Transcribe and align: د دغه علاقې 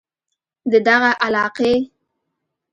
د 0.71 0.73
دغه 0.87 1.11
علاقې 1.25 1.73